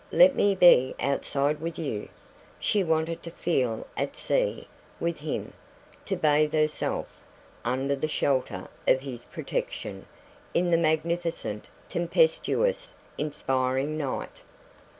[0.11, 2.09] Let me be outside with you!"
[2.59, 4.67] She wanted to feel "at sea"
[4.99, 5.53] with him,
[6.05, 7.05] to bathe herself,
[7.63, 10.07] under the shelter of his protection,
[10.55, 14.37] in the magnificent, tempestuous, inspiring night.